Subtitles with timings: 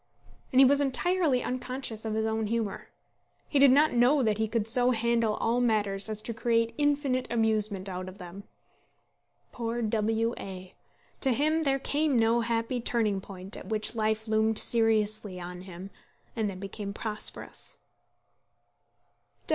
[0.51, 2.89] And he was entirely unconscious of his own humour.
[3.47, 7.27] He did not know that he could so handle all matters as to create infinite
[7.29, 8.45] amusement out of them.
[9.51, 10.73] Poor W A!
[11.19, 15.91] To him there came no happy turning point at which life loomed seriously on him,
[16.35, 17.77] and then became prosperous.